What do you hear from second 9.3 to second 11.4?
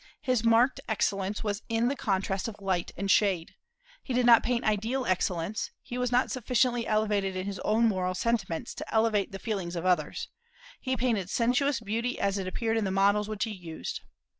the feelings of others: he painted